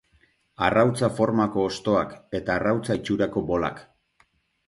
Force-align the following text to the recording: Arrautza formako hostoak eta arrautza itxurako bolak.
Arrautza 0.67 1.09
formako 1.17 1.65
hostoak 1.65 2.15
eta 2.39 2.55
arrautza 2.55 2.97
itxurako 3.01 3.43
bolak. 3.51 3.85